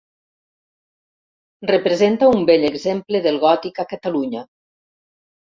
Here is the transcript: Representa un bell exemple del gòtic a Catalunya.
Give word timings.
Representa 1.71 2.31
un 2.39 2.41
bell 2.51 2.65
exemple 2.71 3.23
del 3.27 3.39
gòtic 3.45 3.85
a 3.85 3.87
Catalunya. 3.95 4.45